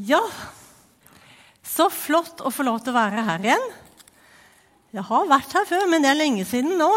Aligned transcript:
Ja, 0.00 0.20
så 1.66 1.90
flott 1.92 2.40
å 2.40 2.52
få 2.54 2.64
lov 2.64 2.78
til 2.80 2.94
å 2.94 2.96
være 2.96 3.24
her 3.26 3.42
igjen. 3.44 3.64
Jeg 4.94 5.04
har 5.06 5.26
vært 5.28 5.52
her 5.58 5.66
før, 5.68 5.84
men 5.90 6.02
det 6.02 6.08
er 6.12 6.18
lenge 6.18 6.46
siden 6.48 6.78
nå. 6.80 6.88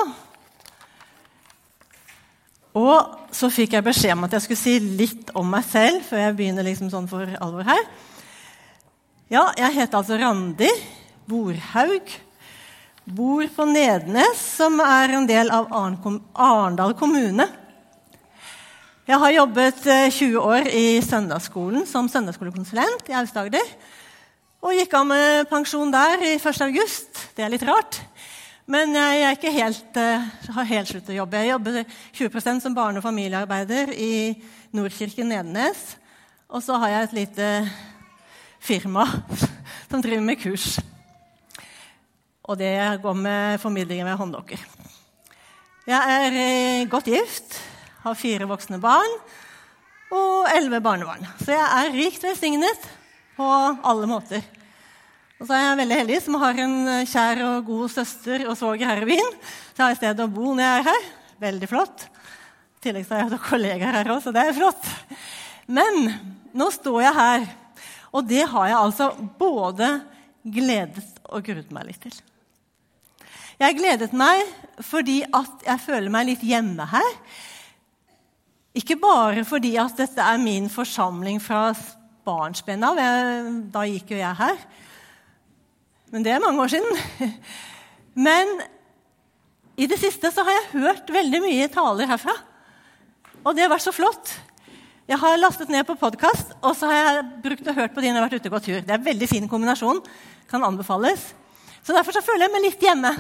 Og 2.79 3.33
så 3.35 3.49
fikk 3.53 3.75
jeg 3.75 3.85
beskjed 3.85 4.15
om 4.15 4.23
at 4.25 4.37
jeg 4.37 4.45
skulle 4.45 4.61
si 4.61 4.77
litt 5.01 5.33
om 5.37 5.51
meg 5.51 5.65
selv 5.67 6.05
før 6.07 6.23
jeg 6.23 6.37
begynner 6.37 6.65
liksom 6.65 6.89
sånn 6.93 7.09
for 7.11 7.27
alvor 7.43 7.67
her. 7.67 7.83
Ja, 9.33 9.49
jeg 9.57 9.75
heter 9.81 9.99
altså 9.99 10.17
Randi 10.21 10.69
Borhaug. 11.29 12.15
Bor 13.03 13.43
på 13.51 13.65
Nednes, 13.67 14.39
som 14.61 14.79
er 14.79 15.17
en 15.17 15.27
del 15.27 15.51
av 15.51 15.67
Arendal 15.75 16.95
kommune. 16.97 17.49
Jeg 19.03 19.19
har 19.19 19.33
jobbet 19.35 19.81
20 19.83 20.25
eh, 20.31 20.35
år 20.39 20.67
i 20.71 21.01
søndagsskolen 21.03 21.83
som 21.83 22.05
søndagsskolekonsulent 22.07 23.09
i 23.11 23.15
Aust-Agder. 23.19 23.71
Og 24.63 24.77
gikk 24.77 24.93
av 24.95 25.09
med 25.09 25.49
pensjon 25.49 25.89
der 25.91 26.23
i 26.23 26.29
1. 26.37 26.61
august. 26.63 27.19
Det 27.35 27.43
er 27.43 27.51
litt 27.51 27.65
rart. 27.67 27.97
Men 28.63 28.95
jeg 28.95 29.25
er 29.25 29.35
ikke 29.35 29.51
helt, 29.51 29.99
uh, 29.99 30.53
har 30.55 30.69
helt 30.69 30.87
sluttet 30.87 31.11
å 31.11 31.17
jobbe. 31.17 31.41
Jeg 31.41 31.51
jobber 31.51 31.81
20% 32.15 32.63
som 32.63 32.77
barne- 32.77 33.01
og 33.01 33.03
familiearbeider 33.03 33.91
i 33.91 34.39
Nordkirken 34.71 35.27
Nedenes. 35.33 35.83
Og 36.47 36.63
så 36.63 36.79
har 36.79 36.93
jeg 36.93 37.03
et 37.03 37.17
lite 37.19 37.51
firma 38.63 39.03
som 39.91 39.99
driver 39.99 40.23
med 40.23 40.39
kurs. 40.39 40.79
Og 42.47 42.55
det 42.55 42.71
går 43.03 43.19
med 43.19 43.59
formidlinger 43.59 44.07
med 44.07 44.15
hånddokker. 44.15 44.63
Jeg 45.91 46.17
er 46.23 46.39
uh, 46.39 46.89
godt 46.95 47.11
gift, 47.11 47.59
har 48.03 48.19
fire 48.19 48.47
voksne 48.49 48.79
barn 48.83 49.17
og 50.13 50.49
elleve 50.53 50.81
barnebarn. 50.83 51.25
Så 51.41 51.53
jeg 51.55 51.63
er 51.63 51.95
rikt 51.95 52.25
velsignet 52.25 52.89
på 53.37 53.47
alle 53.47 54.09
måter. 54.09 54.43
Og 55.39 55.47
så 55.47 55.55
er 55.57 55.63
jeg 55.65 55.79
veldig 55.81 55.99
heldig 55.99 56.17
som 56.23 56.37
har 56.39 56.59
en 56.63 56.75
eh, 56.87 57.07
kjær 57.09 57.41
og 57.47 57.65
god 57.67 57.91
søster 57.91 58.45
og 58.47 58.55
svoger 58.55 58.87
her 58.87 59.01
i 59.03 59.09
byen. 59.09 59.33
Så 59.73 59.75
jeg 59.75 59.83
har 59.83 59.95
et 59.95 59.99
sted 59.99 60.21
å 60.23 60.29
bo 60.31 60.53
når 60.53 60.63
jeg 60.63 60.75
er 60.77 60.87
her. 60.87 61.07
Veldig 61.43 61.69
flott. 61.71 62.05
I 62.77 62.85
tillegg 62.85 63.09
har 63.09 63.25
jeg 63.25 63.41
kollegaer 63.47 63.97
her 63.97 64.11
òg, 64.13 64.21
så 64.23 64.31
det 64.35 64.45
er 64.45 64.55
flott. 64.55 64.87
Men 65.67 66.13
nå 66.55 66.69
står 66.71 67.01
jeg 67.03 67.17
her, 67.17 67.47
og 68.13 68.27
det 68.29 68.43
har 68.51 68.69
jeg 68.69 68.77
altså 68.77 69.09
både 69.39 69.89
gledet 70.43 71.05
og 71.31 71.43
gruet 71.47 71.71
meg 71.73 71.89
litt 71.89 72.03
til. 72.03 72.15
Jeg 73.59 73.77
gledet 73.77 74.11
meg 74.17 74.47
fordi 74.83 75.21
at 75.27 75.67
jeg 75.67 75.83
føler 75.85 76.11
meg 76.13 76.29
litt 76.31 76.43
hjemme 76.45 76.87
her. 76.89 77.11
Ikke 78.73 78.97
bare 78.97 79.43
fordi 79.45 79.75
at 79.77 79.97
dette 79.99 80.23
er 80.23 80.39
min 80.41 80.69
forsamling 80.71 81.37
fra 81.41 81.67
barnsben 82.25 82.85
av. 82.85 83.01
Da 83.73 83.83
gikk 83.85 84.15
jo 84.15 84.21
jeg 84.21 84.39
her. 84.39 84.63
Men 86.13 86.25
det 86.25 86.33
er 86.33 86.41
mange 86.41 86.61
år 86.63 86.71
siden. 86.73 87.29
Men 88.27 88.49
i 89.77 89.85
det 89.89 89.99
siste 90.01 90.29
så 90.33 90.45
har 90.45 90.57
jeg 90.57 90.81
hørt 90.85 91.13
veldig 91.13 91.41
mye 91.45 91.69
taler 91.73 92.09
herfra. 92.09 92.33
Og 93.43 93.53
det 93.53 93.65
har 93.65 93.71
vært 93.73 93.85
så 93.85 93.93
flott. 93.93 94.33
Jeg 95.09 95.19
har 95.19 95.39
lastet 95.39 95.71
ned 95.73 95.83
på 95.85 95.97
podkast, 95.99 96.53
og 96.63 96.77
så 96.79 96.87
har 96.87 96.99
jeg 96.99 97.23
brukt 97.43 97.67
og 97.67 97.75
hørt 97.75 97.95
på 97.95 98.01
de 98.01 98.07
når 98.07 98.15
jeg 98.15 98.21
har 98.21 98.29
vært 98.29 98.39
ute 98.39 98.49
og 98.49 98.55
gått 98.55 98.67
tur. 98.69 98.77
Det 98.79 98.93
er 98.93 98.99
en 99.01 99.09
veldig 99.09 99.27
fin 99.27 99.49
kombinasjon. 99.51 99.99
Kan 100.49 100.63
anbefales. 100.63 101.33
Så 101.83 101.93
derfor 101.93 102.15
så 102.15 102.23
føler 102.23 102.47
jeg 102.47 102.53
meg 102.53 102.65
litt 102.67 102.85
hjemme. 102.85 103.11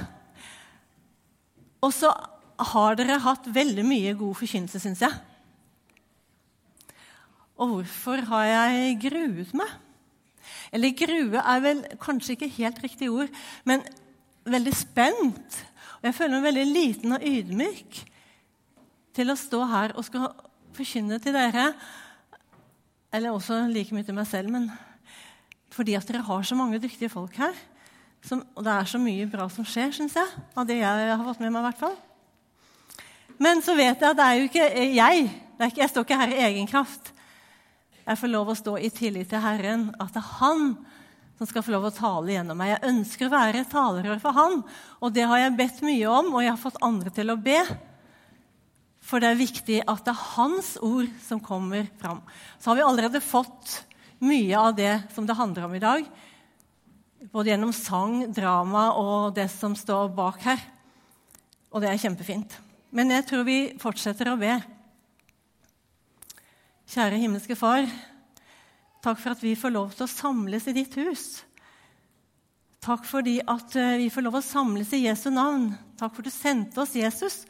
Og 1.83 1.91
så 1.91 2.13
har 2.73 2.95
dere 2.95 3.19
hatt 3.21 3.49
veldig 3.51 3.83
mye 3.85 4.13
god 4.15 4.37
forkynnelse, 4.39 4.79
syns 4.79 5.03
jeg. 5.03 5.32
Og 7.63 7.69
hvorfor 7.71 8.19
har 8.27 8.45
jeg 8.49 8.97
gruet 9.05 9.53
meg? 9.55 9.75
Eller 10.75 10.95
grue 10.97 11.39
er 11.39 11.61
vel 11.63 11.83
kanskje 12.01 12.35
ikke 12.35 12.49
helt 12.57 12.81
riktig 12.83 13.07
ord, 13.13 13.29
men 13.63 13.85
veldig 14.43 14.73
spent. 14.75 15.59
Og 16.01 16.09
jeg 16.09 16.17
føler 16.17 16.35
meg 16.35 16.47
veldig 16.49 16.65
liten 16.67 17.15
og 17.15 17.23
ydmyk 17.23 17.99
til 19.15 19.31
å 19.31 19.37
stå 19.39 19.61
her 19.69 19.93
og 19.95 20.03
skal 20.03 20.27
forkynne 20.75 21.21
til 21.23 21.37
dere. 21.37 21.69
Eller 23.13 23.31
også 23.31 23.61
like 23.71 23.95
mye 23.95 24.03
til 24.03 24.17
meg 24.17 24.27
selv, 24.27 24.51
men 24.51 24.67
fordi 25.73 25.95
at 25.95 26.09
dere 26.09 26.25
har 26.27 26.43
så 26.43 26.57
mange 26.59 26.81
dyktige 26.83 27.13
folk 27.13 27.37
her. 27.39 27.55
Som, 28.23 28.43
og 28.55 28.65
det 28.65 28.73
er 28.73 28.91
så 28.91 28.99
mye 28.99 29.29
bra 29.31 29.47
som 29.51 29.67
skjer, 29.67 29.95
syns 29.95 30.19
jeg. 30.19 30.43
Av 30.57 30.67
det 30.67 30.81
jeg 30.81 31.15
har 31.15 31.23
fått 31.23 31.41
med 31.43 31.53
meg. 31.53 31.63
I 31.63 31.67
hvert 31.69 31.81
fall. 31.85 31.97
Men 33.39 33.63
så 33.63 33.75
vet 33.75 33.95
jeg 33.95 34.11
at 34.11 34.19
det 34.19 34.27
er 34.27 34.37
jo 34.39 34.47
ikke 34.51 34.69
jeg. 34.99 35.25
Ikke, 35.63 35.81
jeg 35.81 35.91
står 35.91 36.05
ikke 36.05 36.19
her 36.19 36.33
i 36.33 36.45
egen 36.49 36.67
kraft 36.67 37.13
jeg 38.03 38.19
får 38.19 38.31
lov 38.31 38.51
å 38.51 38.57
stå 38.57 38.75
i 38.83 38.89
tillit 38.91 39.29
til 39.31 39.43
Herren, 39.43 39.87
at 40.01 40.11
det 40.15 40.19
er 40.19 40.33
Han 40.41 40.73
som 41.37 41.49
skal 41.49 41.63
få 41.65 41.73
lov 41.73 41.87
å 41.87 41.95
tale 41.95 42.35
gjennom 42.35 42.59
meg. 42.59 42.75
Jeg 42.75 42.91
ønsker 42.91 43.27
å 43.27 43.33
være 43.33 43.63
talerør 43.71 44.19
for 44.21 44.35
Han, 44.37 44.59
og 44.99 45.15
det 45.15 45.25
har 45.29 45.41
jeg 45.41 45.57
bedt 45.59 45.81
mye 45.85 46.11
om, 46.11 46.33
og 46.35 46.43
jeg 46.43 46.51
har 46.51 46.61
fått 46.61 46.83
andre 46.83 47.13
til 47.15 47.33
å 47.33 47.39
be. 47.39 47.61
For 49.03 49.23
det 49.23 49.31
er 49.31 49.39
viktig 49.39 49.79
at 49.81 50.03
det 50.05 50.13
er 50.13 50.27
Hans 50.35 50.75
ord 50.83 51.09
som 51.25 51.41
kommer 51.43 51.87
fram. 51.99 52.21
Så 52.59 52.71
har 52.71 52.79
vi 52.79 52.85
allerede 52.87 53.23
fått 53.23 53.81
mye 54.23 54.59
av 54.59 54.75
det 54.77 54.93
som 55.15 55.27
det 55.27 55.35
handler 55.39 55.67
om 55.67 55.75
i 55.75 55.83
dag. 55.83 56.05
Både 57.31 57.51
gjennom 57.51 57.73
sang, 57.75 58.21
drama 58.35 58.89
og 58.99 59.33
det 59.35 59.49
som 59.51 59.75
står 59.79 60.11
bak 60.15 60.43
her. 60.43 60.63
Og 61.71 61.83
det 61.83 61.91
er 61.91 61.99
kjempefint. 62.03 62.55
Men 62.93 63.11
jeg 63.15 63.25
tror 63.27 63.47
vi 63.47 63.59
fortsetter 63.81 64.31
å 64.31 64.39
be. 64.39 64.59
Kjære 66.89 67.21
himmelske 67.21 67.55
Far. 67.55 67.87
Takk 69.03 69.19
for 69.19 69.33
at 69.33 69.43
vi 69.43 69.55
får 69.59 69.71
lov 69.71 69.93
til 69.95 70.05
å 70.05 70.11
samles 70.11 70.67
i 70.67 70.75
ditt 70.75 70.95
hus. 70.99 71.43
Takk 72.83 73.05
fordi 73.07 73.37
at 73.39 73.75
eh, 73.79 73.99
vi 74.01 74.09
får 74.11 74.25
lov 74.25 74.39
å 74.39 74.43
samles 74.43 74.91
i 74.95 75.05
Jesu 75.05 75.29
navn. 75.31 75.69
Takk 75.99 76.11
for 76.11 76.23
at 76.23 76.27
du 76.27 76.35
sendte 76.35 76.83
oss 76.83 76.95
Jesus, 76.99 77.43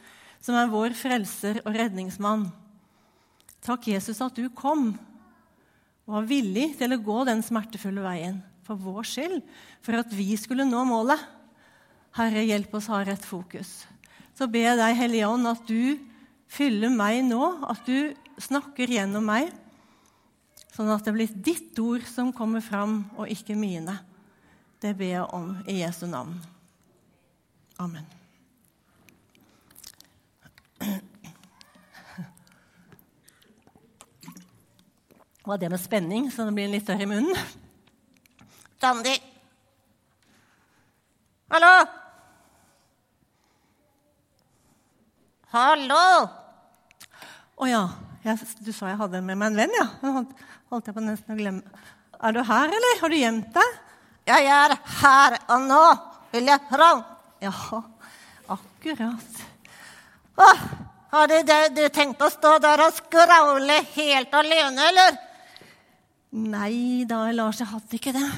som 0.43 0.57
er 0.59 0.69
vår 0.69 0.93
frelser 0.97 1.63
og 1.63 1.73
redningsmann. 1.73 2.45
Takk, 3.65 3.89
Jesus, 3.89 4.21
at 4.21 4.37
du 4.37 4.45
kom 4.53 4.91
og 6.03 6.17
var 6.17 6.25
villig 6.27 6.73
til 6.77 6.93
å 6.93 7.01
gå 7.01 7.21
den 7.25 7.41
smertefulle 7.45 8.03
veien 8.03 8.41
for 8.67 8.79
vår 8.79 9.07
skyld, 9.07 9.39
for 9.83 9.97
at 9.97 10.11
vi 10.13 10.33
skulle 10.39 10.67
nå 10.67 10.83
målet. 10.87 11.19
Herre, 12.13 12.43
hjelp 12.45 12.75
oss 12.77 12.89
å 12.91 12.99
ha 12.99 13.05
rett 13.07 13.23
fokus. 13.25 13.71
Så 14.37 14.45
ber 14.51 14.67
jeg 14.67 14.79
deg, 14.79 14.97
Hellige 14.99 15.29
Ånd, 15.31 15.49
at 15.49 15.63
du 15.65 16.12
fyller 16.53 16.91
meg 16.93 17.23
nå, 17.25 17.41
at 17.65 17.85
du 17.87 18.13
snakker 18.41 18.91
gjennom 18.91 19.25
meg, 19.25 19.51
sånn 20.73 20.91
at 20.93 21.05
det 21.05 21.13
blir 21.15 21.37
ditt 21.45 21.77
ord 21.81 22.05
som 22.09 22.33
kommer 22.35 22.63
fram, 22.65 23.03
og 23.17 23.29
ikke 23.31 23.57
mine. 23.57 23.97
Det 24.81 24.93
ber 24.99 25.11
jeg 25.13 25.29
om 25.33 25.55
i 25.69 25.79
Jesu 25.81 26.05
navn. 26.09 26.35
Amen. 27.81 28.05
Det 30.83 31.01
Var 35.43 35.57
det 35.59 35.69
med 35.69 35.79
spenning, 35.79 36.29
så 36.31 36.45
det 36.47 36.53
blir 36.55 36.69
litt 36.71 36.85
tørr 36.87 37.01
i 37.03 37.07
munnen? 37.09 37.35
Randi! 38.79 39.17
Hallo! 41.51 41.73
Hallo! 45.51 46.42
Å 47.63 47.67
ja. 47.69 47.83
Jeg, 48.23 48.39
du 48.59 48.73
sa 48.75 48.89
jeg 48.89 48.99
hadde 48.99 49.21
med 49.23 49.39
meg 49.39 49.53
en 49.53 49.59
venn, 49.61 49.75
ja. 49.77 49.85
Nå 50.03 50.11
holdt 50.73 50.87
jeg 50.89 50.95
på 50.95 51.03
nesten 51.03 51.31
å 51.31 51.37
glemme. 51.39 51.83
Er 52.23 52.35
du 52.35 52.41
her, 52.43 52.71
eller? 52.75 52.97
Har 52.99 53.13
du 53.13 53.15
gjemt 53.15 53.55
deg? 53.55 53.77
Ja, 54.27 54.39
jeg 54.43 54.55
er 54.55 54.73
her 54.99 55.35
og 55.53 55.63
nå. 55.69 55.83
Vil 56.33 56.49
jeg 56.51 56.59
fram? 56.67 57.03
Ja, 57.43 57.53
akkurat. 58.51 59.39
Å, 60.43 60.49
har 61.13 61.31
du, 61.31 61.53
du 61.77 61.81
tenkt 61.93 62.23
å 62.25 62.31
stå 62.33 62.57
der 62.63 62.83
og 62.83 62.97
skravle 62.97 63.79
helt 63.93 64.35
alene, 64.39 64.91
eller? 64.91 65.17
Nei 66.33 67.07
da, 67.07 67.25
Lars, 67.35 67.63
jeg 67.63 67.71
hadde 67.71 67.99
ikke 67.99 68.15
det. 68.15 68.29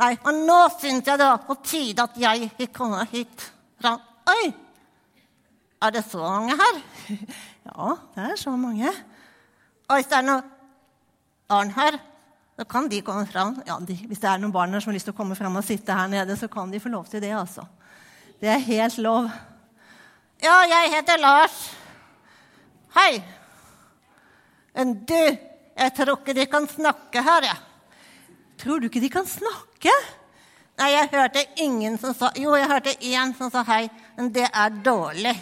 Nei, 0.00 0.12
men 0.24 0.44
nå 0.48 0.60
syns 0.78 1.04
jeg 1.04 1.20
det 1.20 1.28
var 1.28 1.44
på 1.44 1.60
tide 1.60 2.08
at 2.08 2.20
jeg 2.20 2.52
fikk 2.56 2.76
komme 2.80 3.04
hit. 3.12 3.50
Oi! 3.84 4.44
Er 5.82 5.92
det 5.92 6.06
så 6.08 6.22
mange 6.24 6.56
her? 6.56 6.84
Ja, 7.68 7.92
det 8.14 8.30
er 8.32 8.40
så 8.40 8.54
mange. 8.58 8.90
Og 9.88 9.98
hvis 9.98 10.08
det 10.10 10.18
er 10.18 10.26
noen 10.26 10.48
barn 11.50 11.70
her, 11.76 11.98
så 12.56 12.66
kan 12.68 12.88
de 12.90 13.00
komme 13.04 13.26
fram. 13.28 13.54
Ja, 13.66 13.78
de, 13.80 13.96
hvis 14.08 14.20
det 14.22 14.30
er 14.30 14.42
noen 14.42 14.54
barn 14.54 14.74
her 14.74 14.82
som 14.82 14.92
har 14.92 14.98
lyst 14.98 15.08
til 15.08 15.14
å 15.14 15.20
komme 15.20 15.38
fram 15.38 15.56
og 15.60 15.66
sitte 15.66 15.96
her 15.96 16.10
nede, 16.10 16.36
så 16.38 16.48
kan 16.52 16.72
de 16.72 16.80
få 16.82 16.92
lov 16.92 17.06
til 17.10 17.22
det, 17.24 17.32
altså. 17.36 17.66
Det 18.42 18.50
er 18.50 18.66
helt 18.66 18.98
lov. 19.02 19.28
Ja, 20.42 20.56
jeg 20.66 20.94
heter 20.96 21.20
Lars. 21.22 21.58
Hei. 22.96 23.22
Men 24.74 24.96
du, 25.06 25.20
jeg 25.78 25.94
tror 25.96 26.16
ikke 26.18 26.34
de 26.36 26.48
kan 26.50 26.66
snakke 26.68 27.22
her, 27.22 27.46
jeg. 27.52 27.60
Ja. 27.60 27.68
Tror 28.62 28.78
du 28.78 28.86
ikke 28.86 29.02
de 29.02 29.10
kan 29.10 29.26
snakke? 29.26 29.92
Nei, 30.78 30.92
jeg 30.92 31.08
hørte 31.12 31.42
ingen 31.60 31.96
som 32.00 32.14
sa 32.14 32.30
Jo, 32.38 32.54
jeg 32.56 32.68
hørte 32.70 32.92
én 33.02 33.32
som 33.36 33.50
sa 33.50 33.64
hei, 33.66 33.88
men 34.16 34.30
det 34.34 34.46
er 34.46 34.76
dårlig. 34.84 35.34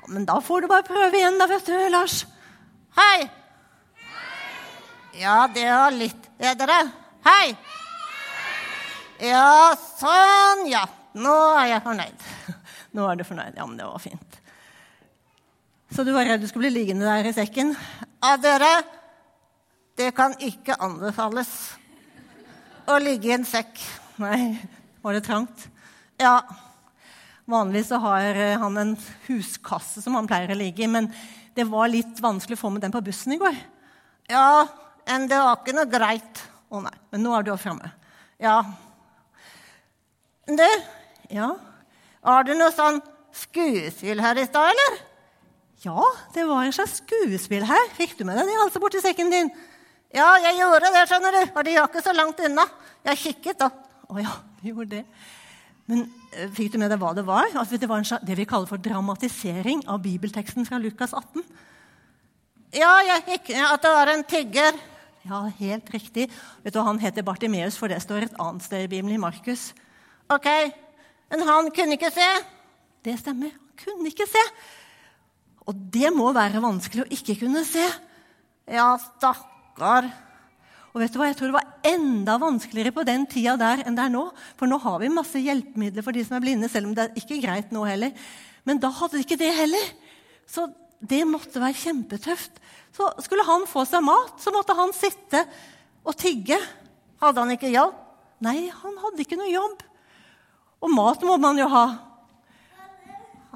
Ja, 0.00 0.08
men 0.08 0.24
da 0.24 0.40
får 0.40 0.60
du 0.60 0.68
bare 0.70 0.86
prøve 0.86 1.18
igjen, 1.18 1.36
da, 1.40 1.46
vet 1.50 1.66
du, 1.66 1.76
Lars. 1.92 2.22
Hei! 2.96 3.28
Ja, 5.20 5.44
det 5.52 5.66
var 5.68 5.92
litt 5.92 6.28
bedre. 6.40 6.76
Hei! 7.26 7.52
Ja, 9.20 9.74
sånn, 9.76 10.64
ja. 10.70 10.86
Nå 11.20 11.34
er 11.58 11.74
jeg 11.74 11.82
fornøyd. 11.84 12.24
Nå 12.96 13.08
er 13.10 13.20
du 13.20 13.26
fornøyd. 13.28 13.58
Ja, 13.58 13.66
men 13.66 13.76
det 13.76 13.88
var 13.88 14.00
fint. 14.00 14.38
Så 15.92 16.06
du 16.06 16.14
var 16.14 16.24
redd 16.24 16.40
du 16.40 16.48
skulle 16.48 16.70
bli 16.70 16.80
liggende 16.80 17.04
der 17.04 17.28
i 17.28 17.34
sekken? 17.36 17.74
Ja, 18.22 18.36
dere, 18.40 18.70
det 20.00 20.14
kan 20.16 20.36
ikke 20.40 20.78
anbefales 20.80 21.50
å 22.88 22.96
ligge 23.02 23.28
i 23.28 23.36
en 23.36 23.44
sekk. 23.44 23.76
Nei, 24.22 24.54
var 25.04 25.18
det 25.18 25.24
trangt? 25.26 25.66
Ja, 26.20 26.38
Vanligvis 27.50 27.88
så 27.90 27.98
har 28.02 28.36
eh, 28.38 28.58
han 28.60 28.76
en 28.78 28.92
huskasse 29.26 30.02
som 30.04 30.14
han 30.18 30.28
pleier 30.30 30.52
å 30.54 30.58
ligge 30.58 30.84
i, 30.86 30.90
men 30.90 31.08
det 31.56 31.66
var 31.66 31.90
litt 31.90 32.20
vanskelig 32.22 32.58
å 32.58 32.62
få 32.62 32.70
med 32.70 32.84
den 32.84 32.94
på 32.94 33.02
bussen 33.04 33.34
i 33.34 33.40
går. 33.40 33.56
ja, 34.30 34.66
men 35.10 35.24
det 35.26 35.38
var 35.42 35.56
ikke 35.58 35.74
noe 35.74 35.90
greit. 35.90 36.42
Å 36.70 36.78
nei, 36.84 36.94
men 37.10 37.24
nå 37.24 37.32
er 37.34 37.42
du 37.42 37.50
framme. 37.58 37.88
Ja. 38.38 38.60
Du, 40.46 40.66
Ja. 41.30 41.48
har 42.22 42.44
du 42.46 42.52
noe 42.54 42.70
sånn 42.74 43.00
skuespill 43.34 44.20
her 44.22 44.38
i 44.38 44.46
stad, 44.46 44.70
eller? 44.70 45.00
ja, 45.82 46.04
det 46.34 46.44
var 46.44 46.62
en 46.64 46.72
slags 46.76 46.98
skuespill 47.00 47.64
her. 47.64 47.88
Fikk 47.96 48.18
du 48.18 48.24
med 48.28 48.36
deg 48.38 48.46
det 48.50 48.56
altså 48.60 48.82
borti 48.82 49.00
sekken 49.00 49.30
din? 49.32 49.50
Ja, 50.12 50.34
jeg 50.42 50.58
gjorde 50.58 50.90
det, 50.92 51.04
skjønner 51.08 51.32
du. 51.32 51.42
Og 51.54 51.64
de 51.64 51.74
var 51.78 51.88
ikke 51.88 52.02
så 52.04 52.12
langt 52.14 52.40
unna. 52.44 52.66
Jeg 53.06 53.20
kikket 53.22 53.62
da. 53.62 53.70
Å 54.10 54.18
ja, 54.20 54.34
du 54.60 54.66
gjorde 54.68 54.98
det. 54.98 55.04
Men 55.90 56.04
eh, 56.30 56.46
fikk 56.54 56.72
du 56.72 56.78
med 56.78 56.92
deg 56.92 57.00
hva 57.02 57.10
det 57.16 57.26
var? 57.26 57.50
Altså, 57.50 57.78
det 57.80 57.88
var 57.90 58.02
en 58.02 58.26
det 58.26 58.38
vi 58.38 58.46
kaller 58.48 58.70
for 58.70 58.82
dramatisering 58.82 59.82
av 59.90 60.02
bibelteksten 60.04 60.68
fra 60.68 60.78
Lukas 60.78 61.14
18. 61.16 61.42
Ja, 62.78 62.92
jeg 63.02 63.26
fikk 63.26 63.50
med 63.56 63.66
at 63.66 63.82
det 63.82 63.92
var 63.96 64.12
en 64.12 64.24
tigger. 64.30 64.78
Ja, 65.26 65.42
helt 65.58 65.90
riktig. 65.92 66.28
Vet 66.62 66.74
du, 66.74 66.80
Han 66.86 67.00
heter 67.02 67.26
Bartimeus, 67.26 67.76
for 67.76 67.90
det 67.90 67.98
står 68.02 68.28
et 68.28 68.38
annet 68.40 68.64
sted 68.64 68.86
i 68.86 68.88
Bibelen, 68.88 69.18
i 69.18 69.20
Markus. 69.20 69.72
Ok, 70.30 70.46
men 71.30 71.42
han 71.48 71.70
kunne 71.74 71.98
ikke 71.98 72.12
se. 72.14 72.28
Det 73.04 73.18
stemmer. 73.18 73.50
Han 73.50 73.82
kunne 73.82 74.12
ikke 74.12 74.28
se. 74.30 74.44
Og 75.66 75.74
det 75.92 76.12
må 76.14 76.30
være 76.32 76.62
vanskelig 76.62 77.04
å 77.04 77.10
ikke 77.18 77.36
kunne 77.42 77.64
se. 77.66 77.84
Ja, 78.70 78.94
stakkar. 79.18 80.06
Og 80.90 81.02
vet 81.02 81.14
du 81.14 81.20
hva, 81.20 81.28
Jeg 81.30 81.38
tror 81.38 81.50
det 81.50 81.58
var 81.58 81.72
enda 81.86 82.36
vanskeligere 82.42 82.94
på 82.94 83.06
den 83.06 83.26
tida 83.30 83.54
der 83.60 83.84
enn 83.86 83.94
det 83.94 84.08
er 84.08 84.12
nå. 84.12 84.24
For 84.58 84.70
nå 84.70 84.80
har 84.82 84.98
vi 85.02 85.12
masse 85.12 85.38
hjelpemidler 85.38 86.06
for 86.06 86.16
de 86.16 86.24
som 86.26 86.38
er 86.38 86.44
blinde, 86.44 86.70
selv 86.70 86.90
om 86.90 86.96
det 86.96 87.06
er 87.06 87.20
ikke 87.20 87.38
greit 87.44 87.74
nå 87.74 87.84
heller. 87.86 88.14
Men 88.66 88.80
da 88.82 88.90
hadde 88.92 89.18
de 89.18 89.24
ikke 89.24 89.38
det 89.40 89.52
heller. 89.54 89.92
Så 90.50 90.66
det 91.00 91.22
måtte 91.28 91.62
være 91.62 91.78
kjempetøft. 91.78 92.58
Så 92.96 93.06
skulle 93.24 93.46
han 93.46 93.68
få 93.70 93.86
seg 93.88 94.02
mat, 94.04 94.34
så 94.42 94.52
måtte 94.52 94.76
han 94.76 94.92
sitte 94.96 95.44
og 96.02 96.16
tigge. 96.18 96.58
Hadde 97.22 97.44
han 97.44 97.54
ikke 97.54 97.70
jobb? 97.70 97.94
Nei, 98.42 98.66
han 98.72 98.98
hadde 99.04 99.22
ikke 99.22 99.38
noe 99.38 99.52
jobb. 99.52 99.84
Og 100.80 100.94
mat 100.96 101.22
må 101.28 101.36
man 101.40 101.60
jo 101.60 101.68
ha. 101.70 101.86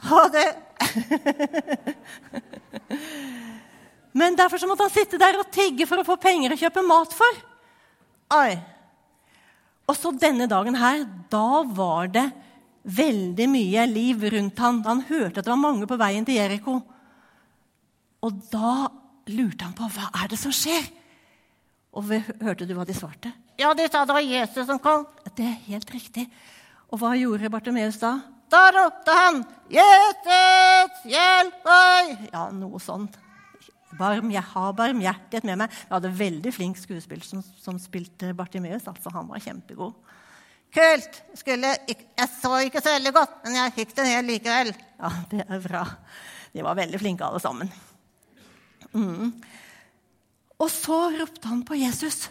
Ha 0.04 0.22
det. 0.34 0.48
Men 4.14 4.36
derfor 4.38 4.60
så 4.62 4.68
måtte 4.70 4.86
han 4.86 4.94
sitte 4.94 5.18
der 5.18 5.40
og 5.40 5.50
tigge 5.54 5.88
for 5.90 6.00
å 6.00 6.06
få 6.06 6.16
penger 6.22 6.54
å 6.54 6.58
kjøpe 6.58 6.86
mat 6.86 7.14
for. 7.16 7.42
Oi. 8.38 8.54
Og 9.90 9.96
så 9.98 10.12
denne 10.16 10.46
dagen 10.48 10.78
her, 10.78 11.02
da 11.32 11.62
var 11.66 12.12
det 12.14 12.28
veldig 12.84 13.46
mye 13.50 13.86
liv 13.90 14.22
rundt 14.34 14.60
han. 14.62 14.82
Han 14.86 15.02
hørte 15.08 15.40
at 15.40 15.46
det 15.46 15.52
var 15.52 15.60
mange 15.60 15.88
på 15.90 15.98
veien 16.00 16.26
til 16.26 16.38
Jeriko. 16.38 16.78
Og 18.24 18.44
da 18.52 18.86
lurte 19.34 19.66
han 19.66 19.74
på 19.76 19.88
hva 19.96 20.12
er 20.22 20.30
det 20.30 20.38
som 20.40 20.54
skjer. 20.54 20.86
Og 21.94 22.14
hørte 22.42 22.68
du 22.68 22.74
hva 22.76 22.86
de 22.86 22.96
svarte? 22.96 23.32
Ja, 23.58 23.72
de 23.74 23.86
sa 23.90 24.04
det 24.06 24.16
var 24.16 24.24
Jesus 24.24 24.66
som 24.66 24.80
kom. 24.82 25.08
Det 25.34 25.46
er 25.46 25.60
helt 25.68 25.90
riktig. 25.94 26.28
Og 26.90 27.02
hva 27.02 27.14
gjorde 27.18 27.50
Bartimeus 27.50 27.98
da? 28.02 28.16
Da 28.50 28.68
ropte 28.70 29.10
han 29.10 29.42
'Jesus, 29.70 30.98
hjelp 31.10 31.64
meg!' 31.64 32.28
Ja, 32.32 32.50
noe 32.54 32.78
sånt. 32.78 33.16
Barm, 33.98 34.30
jeg 34.34 34.42
har 34.42 34.74
barmhjertighet 34.76 35.46
med 35.46 35.60
meg. 35.62 35.78
Vi 35.88 35.94
hadde 35.94 36.12
veldig 36.18 36.52
flink 36.54 36.80
skuespiller 36.80 37.26
som, 37.26 37.42
som 37.62 37.78
spilte 37.80 38.32
Bartimeus. 38.36 38.86
Altså, 38.90 39.12
han 39.14 39.28
var 39.30 39.42
kjempegod. 39.44 39.94
Kult. 40.74 41.20
Skulle, 41.38 41.74
jeg 41.86 42.28
så 42.34 42.52
ikke 42.66 42.82
så 42.82 42.96
veldig 42.96 43.12
godt, 43.14 43.36
men 43.44 43.58
jeg 43.60 43.74
fikk 43.76 43.94
det 43.98 44.08
ned 44.08 44.30
likevel. 44.30 44.72
Ja, 44.98 45.12
det 45.30 45.44
er 45.46 45.62
bra. 45.68 45.84
De 46.54 46.64
var 46.66 46.78
veldig 46.78 47.00
flinke, 47.02 47.26
alle 47.26 47.42
sammen. 47.42 47.70
Mm. 48.94 49.30
Og 50.58 50.70
så 50.70 50.98
ropte 51.14 51.50
han 51.50 51.62
på 51.66 51.78
Jesus. 51.78 52.28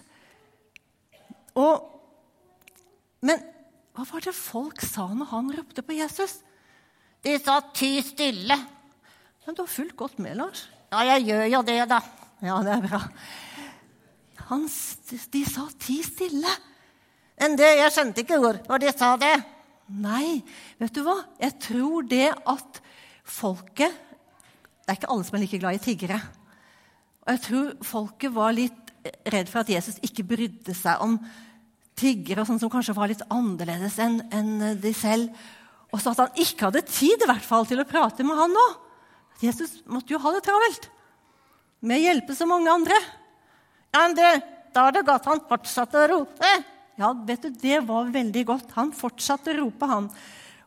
Og, 1.59 1.87
men 3.23 3.41
hva 3.93 4.05
var 4.09 4.23
det 4.25 4.35
folk 4.35 4.81
sa 4.81 5.05
når 5.13 5.29
han 5.31 5.51
ropte 5.53 5.83
på 5.85 5.95
Jesus? 5.95 6.39
De 7.23 7.35
sa 7.39 7.59
'ty 7.61 8.01
stille'. 8.01 8.57
Men 9.45 9.55
du 9.55 9.61
har 9.61 9.67
fulgt 9.67 9.95
godt 9.95 10.19
med, 10.19 10.35
Lars. 10.39 10.67
Ja, 10.93 11.01
jeg 11.15 11.25
gjør 11.25 11.47
jo 11.49 11.61
det, 11.65 11.79
da. 11.89 11.97
Ja, 12.45 12.59
det 12.61 12.73
er 12.75 12.83
bra. 12.85 12.99
Han, 14.51 14.67
de 15.33 15.41
sa 15.49 15.63
'ti 15.79 15.95
stille'. 16.05 16.57
Men 17.39 17.55
det, 17.57 17.69
jeg 17.79 17.93
skjønte 17.95 18.21
ikke 18.21 18.37
hvorfor 18.37 18.77
de 18.77 18.91
sa 18.93 19.15
det. 19.17 19.33
Nei, 19.89 20.43
vet 20.77 20.93
du 20.93 21.01
hva? 21.01 21.15
Jeg 21.41 21.57
tror 21.65 22.05
det 22.05 22.29
at 22.29 22.81
folket 23.23 23.91
Det 24.83 24.91
er 24.91 24.99
ikke 24.99 25.09
alle 25.09 25.25
som 25.25 25.35
er 25.37 25.41
like 25.45 25.59
glad 25.63 25.79
i 25.79 25.81
tiggere. 25.81 26.19
Og 27.23 27.29
jeg 27.31 27.41
tror 27.47 27.67
folket 27.87 28.33
var 28.35 28.51
litt 28.51 28.91
redd 29.31 29.47
for 29.47 29.63
at 29.63 29.71
Jesus 29.71 29.97
ikke 30.03 30.25
brydde 30.27 30.75
seg 30.75 30.99
om 31.01 31.17
tiggere 31.95 32.43
sånn 32.43 32.59
som 32.59 32.69
kanskje 32.69 32.95
var 32.97 33.07
litt 33.07 33.23
annerledes 33.31 33.95
enn 34.03 34.19
en 34.35 34.75
de 34.83 34.91
selv. 34.93 35.31
Og 35.93 36.01
så 36.03 36.11
at 36.11 36.25
han 36.25 36.43
ikke 36.43 36.67
hadde 36.67 36.83
tid 36.89 37.23
i 37.23 37.29
hvert 37.29 37.47
fall 37.47 37.65
til 37.65 37.79
å 37.79 37.87
prate 37.87 38.27
med 38.27 38.37
han 38.37 38.51
nå. 38.51 38.67
Jesus 39.41 39.79
måtte 39.89 40.13
jo 40.13 40.21
ha 40.21 40.33
det 40.35 40.43
travelt 40.45 40.89
med 41.83 41.99
å 41.99 42.05
hjelpe 42.05 42.35
så 42.37 42.47
mange 42.47 42.71
andre. 42.71 42.97
Ja, 43.93 44.05
men 44.05 44.15
det, 44.17 44.29
da 44.75 44.87
er 44.87 44.95
det 44.95 45.07
godt 45.07 45.27
han 45.29 45.43
fortsatte 45.49 46.03
å 46.03 46.11
rope. 46.13 46.53
Ja, 46.99 47.09
vet 47.25 47.47
du, 47.47 47.49
Det 47.49 47.81
var 47.87 48.11
veldig 48.13 48.45
godt. 48.47 48.71
Han 48.77 48.93
fortsatte 48.95 49.53
å 49.53 49.57
rope, 49.63 49.89
han. 49.89 50.09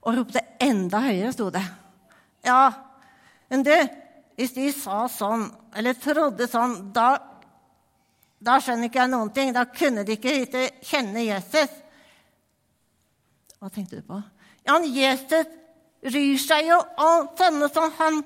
Og 0.06 0.18
ropte 0.18 0.42
enda 0.62 1.00
høyere, 1.06 1.32
sto 1.34 1.48
det. 1.54 1.64
Ja, 2.46 2.70
men 3.50 3.64
du, 3.66 3.74
hvis 4.38 4.54
de 4.54 4.68
sa 4.74 5.06
sånn, 5.10 5.48
eller 5.74 5.96
trodde 5.98 6.46
sånn, 6.50 6.76
da, 6.94 7.16
da 8.38 8.58
skjønner 8.62 8.90
ikke 8.90 9.02
jeg 9.04 9.12
noen 9.14 9.32
ting. 9.34 9.54
Da 9.56 9.66
kunne 9.70 10.04
de 10.06 10.18
ikke 10.18 10.68
kjenne 10.84 11.24
Jesus. 11.26 11.82
Hva 13.56 13.70
tenkte 13.72 14.02
du 14.02 14.06
på? 14.06 14.20
Ja, 14.66 14.78
Jesus 14.82 15.54
ryr 16.06 16.38
seg 16.38 16.68
jo 16.68 16.78
om 17.02 17.30
sånne 17.38 17.70
som 17.72 17.94
han 17.98 18.20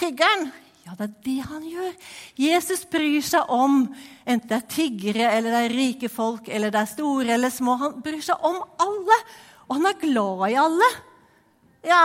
tiggeren. 0.00 0.48
Ja, 0.86 0.96
det 0.98 1.06
er 1.06 1.12
det 1.26 1.36
han 1.46 1.66
gjør. 1.68 1.92
Jesus 2.40 2.82
bryr 2.90 3.22
seg 3.22 3.52
om 3.52 3.82
enten 4.24 4.48
det 4.48 4.56
er 4.56 4.68
tiggere, 4.72 5.28
eller 5.36 5.54
det 5.54 5.62
er 5.66 5.76
rike 5.76 6.10
folk, 6.10 6.48
eller 6.48 6.72
det 6.72 6.80
er 6.80 6.90
store 6.90 7.36
eller 7.36 7.52
små. 7.54 7.76
Han 7.82 8.00
bryr 8.02 8.22
seg 8.24 8.46
om 8.48 8.58
alle, 8.82 9.18
og 9.68 9.76
han 9.76 9.90
er 9.90 10.00
glad 10.00 10.44
i 10.48 10.58
alle. 10.64 10.90
Ja, 11.86 12.04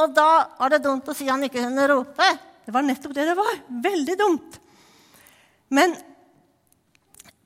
og 0.00 0.14
da 0.16 0.30
var 0.58 0.72
det 0.72 0.82
dumt 0.84 1.08
å 1.08 1.16
si 1.16 1.28
han 1.28 1.44
ikke 1.44 1.62
kunne 1.62 1.88
rope. 1.90 2.30
Det 2.64 2.74
var 2.74 2.86
nettopp 2.86 3.14
det 3.16 3.28
det 3.28 3.36
var. 3.38 3.60
Veldig 3.84 4.16
dumt. 4.18 4.58
Men 5.74 5.94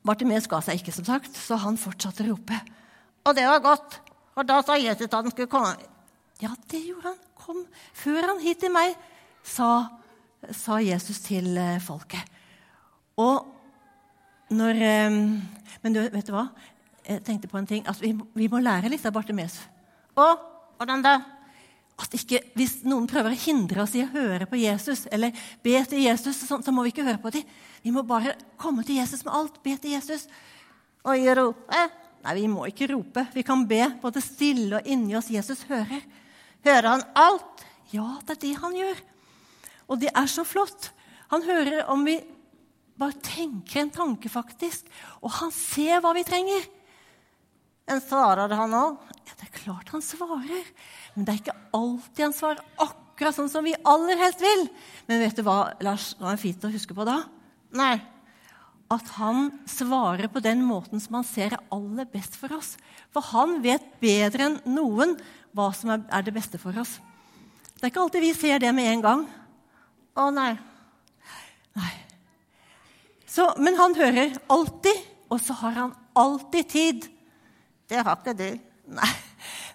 Bartimeus 0.05 0.47
ga 0.49 0.61
seg 0.61 0.79
ikke, 0.79 0.93
som 0.93 1.05
sagt, 1.07 1.33
så 1.33 1.57
han 1.61 1.79
fortsatte 1.81 2.23
å 2.25 2.31
rope. 2.31 2.57
Og 3.25 3.37
det 3.37 3.45
var 3.49 3.63
godt, 3.63 3.99
for 4.35 4.47
da 4.47 4.59
sa 4.65 4.77
Jesus 4.77 5.07
at 5.07 5.17
han 5.17 5.33
skulle 5.33 5.51
komme. 5.51 5.75
Ja, 6.41 6.51
det 6.71 6.81
gjorde 6.83 7.13
han. 7.13 7.21
Kom 7.45 7.61
før 7.93 8.31
han 8.31 8.41
hit 8.41 8.63
til 8.63 8.73
meg, 8.73 8.95
sa, 9.45 9.69
sa 10.51 10.79
Jesus 10.83 11.21
til 11.25 11.53
eh, 11.57 11.77
folket. 11.83 12.33
Og 13.21 13.45
når 14.55 14.81
eh, 14.83 15.19
Men 15.85 15.93
du, 15.93 16.01
vet 16.01 16.25
du 16.25 16.33
hva? 16.33 16.47
Jeg 17.05 17.21
tenkte 17.25 17.49
på 17.49 17.59
en 17.59 17.67
ting. 17.69 17.83
Altså, 17.85 18.01
vi, 18.01 18.15
vi 18.33 18.49
må 18.49 18.57
lære 18.63 18.89
litt 18.89 19.05
av 19.05 19.13
Bartimeus. 19.13 19.59
Og 20.17 20.39
hvordan 20.79 21.03
da? 21.05 21.19
At 22.01 22.15
ikke, 22.17 22.41
hvis 22.57 22.79
noen 22.83 23.05
prøver 23.07 23.31
å 23.31 23.39
hindre 23.39 23.83
oss 23.85 23.93
i 23.95 24.01
å 24.03 24.09
høre 24.11 24.47
på 24.49 24.57
Jesus, 24.59 25.05
eller 25.13 25.35
be 25.63 25.77
til 25.87 26.01
Jesus, 26.03 26.41
så, 26.41 26.57
så 26.59 26.73
må 26.73 26.83
vi 26.83 26.91
ikke 26.91 27.05
høre 27.05 27.21
på 27.21 27.31
dem. 27.35 27.45
Vi 27.85 27.93
må 27.93 28.03
bare 28.07 28.33
komme 28.59 28.83
til 28.83 28.97
Jesus 28.97 29.23
med 29.23 29.35
alt. 29.37 29.61
Be 29.63 29.77
til 29.79 29.93
Jesus. 29.93 30.25
Og 31.05 31.29
rope? 31.37 31.85
Nei, 32.25 32.35
vi 32.39 32.47
må 32.49 32.65
ikke 32.65 32.89
rope. 32.89 33.27
Vi 33.35 33.45
kan 33.45 33.63
be 33.69 33.83
både 34.01 34.23
stille 34.25 34.79
og 34.79 34.89
inni 34.89 35.15
oss. 35.15 35.29
Jesus 35.31 35.61
hører. 35.69 36.01
Hører 36.65 36.89
han 36.89 37.05
alt? 37.21 37.65
Ja, 37.93 38.15
det 38.25 38.39
er 38.39 38.41
det 38.41 38.55
han 38.63 38.75
gjør. 38.75 39.03
Og 39.89 39.99
det 40.01 40.11
er 40.13 40.29
så 40.31 40.45
flott. 40.47 40.91
Han 41.33 41.45
hører 41.45 41.85
om 41.91 42.05
vi 42.07 42.19
bare 42.99 43.17
tenker 43.23 43.81
en 43.81 43.93
tanke, 43.93 44.31
faktisk. 44.31 44.87
Og 45.21 45.33
han 45.41 45.51
ser 45.53 46.01
hva 46.03 46.13
vi 46.15 46.23
trenger. 46.27 46.65
Men 47.85 48.01
svarer 48.01 48.53
han 48.57 48.73
òg? 48.73 48.97
Ja, 49.27 49.35
det 49.37 49.49
er 49.49 49.57
klart 49.59 49.91
han 49.93 50.03
svarer. 50.05 50.69
Men 51.13 51.25
det 51.25 51.33
er 51.33 51.41
ikke 51.43 51.59
alltid 51.75 52.23
han 52.25 52.35
svarer 52.37 52.63
akkurat 52.81 53.37
sånn 53.37 53.51
som 53.51 53.65
vi 53.65 53.75
aller 53.85 54.17
helst 54.19 54.41
vil. 54.41 54.65
Men 55.09 55.21
vet 55.21 55.37
du 55.37 55.45
hva 55.45 55.75
Lars, 55.85 56.13
hva 56.19 56.33
er 56.33 56.41
fint 56.41 56.65
å 56.65 56.73
huske 56.73 56.97
på 56.97 57.07
da? 57.07 57.21
Nei. 57.75 57.95
at 58.93 59.07
han 59.17 59.47
svarer 59.65 60.29
på 60.29 60.39
den 60.45 60.59
måten 60.61 61.01
som 61.01 61.17
han 61.17 61.25
ser 61.25 61.55
er 61.55 61.63
aller 61.73 62.05
best 62.05 62.35
for 62.37 62.53
oss. 62.53 62.75
For 63.09 63.25
han 63.33 63.57
vet 63.63 63.85
bedre 64.01 64.45
enn 64.45 64.59
noen 64.69 65.15
hva 65.57 65.71
som 65.73 65.89
er 65.95 66.25
det 66.25 66.33
beste 66.35 66.59
for 66.61 66.77
oss. 66.77 66.99
Det 67.73 67.87
er 67.87 67.91
ikke 67.91 68.03
alltid 68.05 68.23
vi 68.23 68.33
ser 68.37 68.61
det 68.61 68.69
med 68.77 68.91
en 68.91 69.01
gang. 69.01 69.25
Å 70.15 70.29
nei. 70.31 70.53
Nei. 71.75 71.91
Så, 73.27 73.49
men 73.59 73.75
han 73.79 73.95
hører 73.97 74.37
alltid, 74.51 75.03
og 75.27 75.41
så 75.43 75.57
har 75.59 75.75
han 75.81 75.95
alltid 76.15 76.69
tid. 76.71 77.07
Det 77.89 77.99
har 77.99 78.19
ikke 78.19 78.37
du. 78.39 78.49
Nei. 78.95 79.13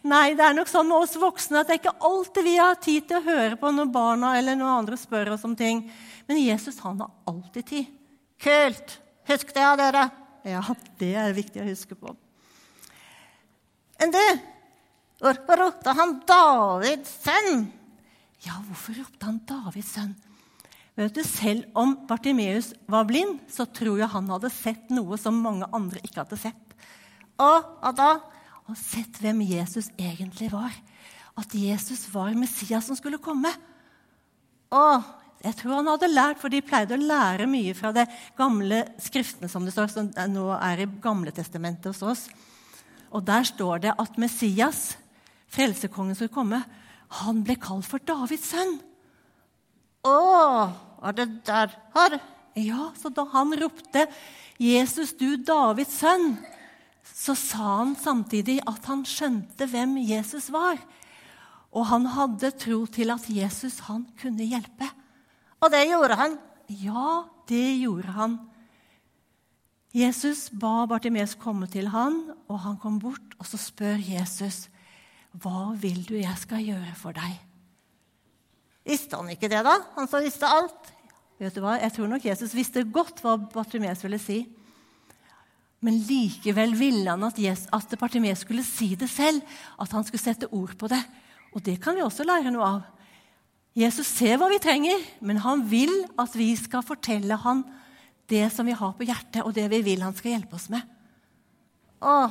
Nei, 0.00 0.32
det 0.32 0.44
er 0.46 0.54
nok 0.56 0.70
sånn 0.70 0.88
med 0.88 1.04
oss 1.04 1.18
voksne 1.20 1.60
at 1.60 1.68
det 1.68 1.74
er 1.74 1.80
ikke 1.82 2.08
alltid 2.08 2.46
vi 2.46 2.54
har 2.56 2.78
tid 2.80 3.04
til 3.08 3.18
å 3.18 3.26
høre 3.26 3.58
på 3.60 3.68
når 3.74 3.90
barna 3.92 4.32
eller 4.38 4.56
noen 4.56 4.78
andre 4.78 4.96
spør 4.96 5.34
oss 5.34 5.44
om 5.44 5.52
ting. 5.58 5.82
Men 6.24 6.40
Jesus 6.40 6.80
han 6.86 7.02
har 7.04 7.12
alltid 7.28 7.68
tid. 7.68 7.90
Kult! 8.40 8.96
Husk 9.28 9.52
det, 9.52 9.66
dere. 9.78 10.06
Ja, 10.48 10.62
det 10.98 11.10
er 11.20 11.36
viktig 11.36 11.60
å 11.60 11.68
huske 11.68 11.98
på. 11.98 12.14
Enn 14.00 14.14
du, 14.14 14.22
hvorfor 15.20 15.60
ropte 15.60 15.92
han 15.98 16.16
Davids 16.24 17.12
sønn? 17.20 17.66
Ja, 18.46 18.56
hvorfor 18.70 18.96
ropte 19.02 19.28
han 19.28 19.42
Davids 19.44 19.92
sønn? 19.98 20.16
Du, 21.00 21.22
Selv 21.24 21.64
om 21.78 21.94
Bartimeus 22.08 22.74
var 22.90 23.06
blind, 23.08 23.38
så 23.48 23.64
tror 23.64 24.02
jeg 24.02 24.12
han 24.12 24.28
hadde 24.28 24.50
sett 24.52 24.90
noe 24.92 25.16
som 25.20 25.38
mange 25.40 25.68
andre 25.72 26.02
ikke 26.04 26.24
hadde 26.24 26.40
sett. 26.42 26.76
Og 27.40 27.64
hva 27.80 27.94
da? 27.96 28.10
og 28.70 28.78
sett 28.78 29.18
hvem 29.22 29.42
Jesus 29.42 29.90
egentlig 29.98 30.50
var. 30.52 30.74
At 31.38 31.54
Jesus 31.56 32.06
var 32.12 32.36
Messias 32.38 32.86
som 32.86 32.98
skulle 32.98 33.20
komme. 33.22 33.50
Og 34.70 35.06
jeg 35.42 35.56
tror 35.58 35.78
han 35.78 35.88
hadde 35.90 36.10
lært, 36.12 36.40
for 36.42 36.52
de 36.52 36.60
pleide 36.62 36.94
å 36.94 37.00
lære 37.00 37.48
mye 37.50 37.74
fra 37.74 37.92
det 37.96 38.06
gamle 38.38 38.82
skriftene 39.02 39.50
som 39.50 39.64
det 39.66 39.74
står, 39.74 39.90
som 39.90 40.10
nå 40.30 40.46
er 40.58 40.84
i 40.84 40.88
Gamle 41.02 41.32
testamentet 41.34 41.90
hos 41.90 42.04
oss. 42.04 42.26
Og 43.10 43.24
der 43.26 43.46
står 43.48 43.86
det 43.86 43.96
at 43.98 44.20
Messias, 44.20 44.94
frelsekongen, 45.50 46.14
skulle 46.14 46.34
komme. 46.34 46.60
Han 47.24 47.42
ble 47.46 47.56
kalt 47.58 47.88
for 47.88 48.02
Davids 48.06 48.52
sønn. 48.52 48.76
Å, 50.06 50.14
var 51.00 51.16
det 51.16 51.28
derfor? 51.48 52.18
Ja, 52.58 52.90
så 52.98 53.08
da 53.08 53.24
han 53.32 53.54
ropte 53.56 54.06
'Jesus, 54.60 55.14
du 55.16 55.36
Davids 55.36 56.00
sønn', 56.00 56.36
så 57.02 57.34
sa 57.34 57.76
han 57.78 57.96
samtidig 57.96 58.60
at 58.66 58.84
han 58.84 59.04
skjønte 59.04 59.66
hvem 59.66 59.96
Jesus 60.04 60.50
var. 60.52 60.76
Og 61.72 61.86
han 61.86 62.06
hadde 62.06 62.50
tro 62.50 62.84
til 62.86 63.10
at 63.10 63.28
Jesus 63.28 63.78
han 63.86 64.06
kunne 64.20 64.44
hjelpe. 64.44 64.88
Og 65.60 65.70
det 65.70 65.86
gjorde 65.88 66.16
han? 66.16 66.38
Ja, 66.68 67.24
det 67.48 67.80
gjorde 67.80 68.12
han. 68.16 68.38
Jesus 69.94 70.50
ba 70.50 70.86
Bartimeus 70.86 71.34
komme 71.34 71.66
til 71.66 71.88
han, 71.90 72.34
og 72.48 72.60
han 72.62 72.76
kom 72.78 73.00
bort, 73.02 73.34
og 73.38 73.46
så 73.46 73.58
spør 73.58 73.98
Jesus, 73.98 74.68
'Hva 75.34 75.74
vil 75.74 76.04
du 76.08 76.14
jeg 76.14 76.36
skal 76.38 76.62
gjøre 76.62 76.94
for 76.94 77.12
deg?' 77.12 77.49
Visste 78.86 79.18
han 79.18 79.28
ikke 79.32 79.50
det, 79.50 79.60
da? 79.66 79.76
Han 79.96 80.08
som 80.08 80.24
visste 80.24 80.48
alt? 80.48 80.92
Vet 81.40 81.56
du 81.56 81.62
hva? 81.64 81.78
Jeg 81.80 81.94
tror 81.96 82.08
nok 82.10 82.24
Jesus 82.24 82.54
visste 82.56 82.84
godt 82.84 83.22
hva 83.24 83.36
Bartimeus 83.40 84.02
ville 84.04 84.20
si. 84.20 84.42
Men 85.80 85.96
likevel 86.04 86.74
ville 86.76 87.08
han 87.08 87.24
at, 87.24 87.38
at 87.40 87.94
Bartimeus 88.00 88.44
skulle 88.44 88.64
si 88.66 88.92
det 89.00 89.08
selv, 89.08 89.40
at 89.80 89.92
han 89.96 90.04
skulle 90.04 90.20
sette 90.20 90.50
ord 90.52 90.74
på 90.76 90.90
det. 90.92 91.00
Og 91.56 91.64
det 91.64 91.78
kan 91.82 91.96
vi 91.96 92.04
også 92.04 92.26
lære 92.28 92.52
noe 92.52 92.66
av. 92.66 92.82
Jesus 93.76 94.08
ser 94.18 94.36
hva 94.36 94.50
vi 94.50 94.60
trenger, 94.60 95.00
men 95.24 95.40
han 95.40 95.62
vil 95.70 95.92
at 96.20 96.34
vi 96.36 96.50
skal 96.58 96.84
fortelle 96.84 97.38
han 97.44 97.62
det 98.30 98.44
som 98.54 98.66
vi 98.66 98.76
har 98.76 98.92
på 98.94 99.06
hjertet, 99.06 99.42
og 99.42 99.54
det 99.56 99.66
vi 99.72 99.80
vil 99.86 100.02
han 100.04 100.14
skal 100.16 100.34
hjelpe 100.34 100.58
oss 100.58 100.68
med. 100.72 100.84
Å, 102.00 102.28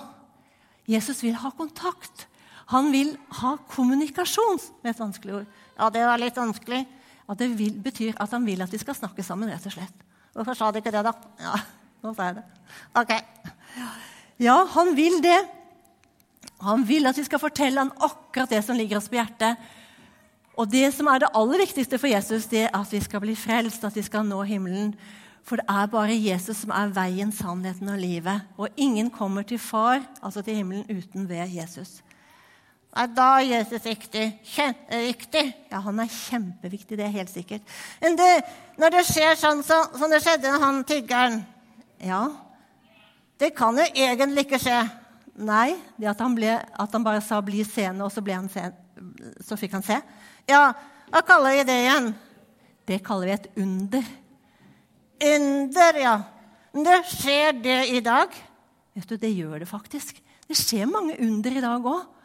Jesus 0.89 1.24
vil 1.24 1.38
ha 1.39 1.51
kontakt. 1.56 2.27
Han 2.69 2.91
vil 2.93 3.15
ha 3.39 3.55
kommunikasjon, 3.71 4.59
med 4.83 4.93
et 4.93 5.01
vanskelig 5.01 5.39
ord. 5.39 5.59
Ja, 5.77 5.89
det 5.93 6.05
var 6.05 6.21
litt 6.21 6.38
vanskelig. 6.38 6.83
Ja, 7.27 7.35
Det 7.38 7.47
vil, 7.57 7.73
betyr 7.81 8.13
at 8.17 8.31
han 8.33 8.45
vil 8.45 8.61
at 8.61 8.71
vi 8.73 8.81
skal 8.81 8.97
snakke 8.97 9.23
sammen, 9.25 9.49
rett 9.49 9.65
og 9.65 9.73
slett. 9.73 10.05
Hvorfor 10.33 10.57
sa 10.57 10.71
du 10.71 10.79
ikke 10.79 10.93
det, 10.93 11.03
da? 11.05 11.13
Ja, 11.41 11.55
nå 12.03 12.13
sa 12.13 12.29
jeg 12.29 12.39
det. 12.39 12.45
Ok. 12.97 13.13
Ja, 14.39 14.57
han 14.75 14.93
vil 14.97 15.19
det. 15.21 15.39
Han 16.63 16.85
vil 16.88 17.07
at 17.09 17.17
vi 17.17 17.25
skal 17.25 17.41
fortelle 17.41 17.81
han 17.81 17.93
akkurat 17.97 18.49
det 18.49 18.61
som 18.65 18.77
ligger 18.77 18.99
oss 18.99 19.09
på 19.09 19.17
hjertet. 19.17 19.57
Og 20.59 20.67
det 20.69 20.89
som 20.93 21.07
er 21.07 21.23
det 21.23 21.31
aller 21.38 21.61
viktigste 21.63 21.97
for 22.01 22.11
Jesus, 22.11 22.49
det 22.51 22.65
er 22.67 22.75
at 22.75 22.91
vi 22.91 22.99
skal 23.01 23.23
bli 23.23 23.35
frelst, 23.39 23.85
at 23.88 23.95
vi 23.95 24.03
skal 24.03 24.25
nå 24.27 24.41
himmelen. 24.47 24.93
For 25.47 25.61
det 25.61 25.65
er 25.71 25.89
bare 25.89 26.17
Jesus 26.17 26.65
som 26.65 26.73
er 26.75 26.91
veien, 26.93 27.31
sannheten 27.33 27.89
og 27.89 28.01
livet. 28.01 28.45
Og 28.59 28.67
ingen 28.77 29.09
kommer 29.09 29.47
til 29.47 29.61
far, 29.61 30.03
altså 30.21 30.43
til 30.43 30.59
himmelen, 30.59 30.85
uten 30.89 31.29
ved 31.29 31.47
Jesus. 31.55 32.01
Er 32.89 33.10
da 33.13 33.38
Jesus 33.46 33.84
viktig? 33.86 34.25
Kjempeviktig? 34.50 35.43
Ja, 35.69 35.81
han 35.86 36.00
er 36.01 36.10
kjempeviktig, 36.10 36.98
det 36.98 37.05
er 37.05 37.13
helt 37.13 37.31
sikkert. 37.31 37.75
Men 38.01 38.17
det, 38.17 38.29
når 38.81 38.96
det 38.96 39.03
skjer 39.12 39.38
sånn 39.38 39.62
som 39.65 39.93
så, 39.93 40.10
det 40.10 40.22
skjedde 40.25 40.53
med 40.55 40.63
han 40.63 40.79
tiggeren 40.89 41.41
Ja, 42.01 42.24
Det 43.39 43.53
kan 43.55 43.77
jo 43.77 43.86
egentlig 43.93 44.48
ikke 44.48 44.60
skje. 44.60 44.79
Nei, 45.39 45.77
det 45.96 46.10
at 46.12 46.19
han, 46.19 46.34
ble, 46.36 46.58
at 46.60 46.96
han 46.96 47.03
bare 47.05 47.22
sa 47.24 47.39
'bli 47.39 47.63
seende', 47.63 48.03
og 48.03 48.12
så, 48.12 48.19
sen, 48.51 48.74
så, 49.39 49.55
fikk 49.55 49.77
han 49.77 49.84
se. 49.84 50.01
Ja, 50.50 50.74
hva 51.08 51.22
kaller 51.24 51.55
vi 51.55 51.63
det 51.63 51.77
igjen? 51.86 52.15
Det 52.86 53.00
kaller 53.05 53.25
vi 53.25 53.31
et 53.31 53.48
under. 53.55 54.03
Under, 55.24 55.93
ja. 55.96 56.15
Det 56.74 57.00
skjer 57.08 57.53
det 57.63 57.79
i 57.96 58.00
dag? 58.01 58.27
Vet 58.96 59.08
du, 59.08 59.15
Det 59.15 59.31
gjør 59.31 59.60
det 59.60 59.67
faktisk. 59.69 60.19
Det 60.48 60.58
skjer 60.58 60.86
mange 60.86 61.15
under 61.19 61.51
i 61.51 61.62
dag 61.62 61.86
òg. 61.86 62.18